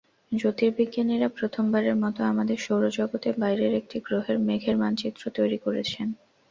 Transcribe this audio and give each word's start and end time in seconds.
জ্যোতির্বিজ্ঞানীরা 0.31 1.27
প্রথমবারের 1.37 1.95
মতো 2.03 2.19
আমাদের 2.23 2.57
সৌরজগতের 2.57 3.35
বাইরের 3.39 3.73
একটি 3.75 3.97
গ্রহের 3.99 4.37
মেঘের 4.47 4.75
মানচিত্র 4.77 5.23
তৈরি 5.37 5.57
করেছেন। 5.57 6.07